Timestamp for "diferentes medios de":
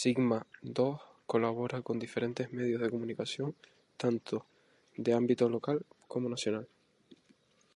2.00-2.90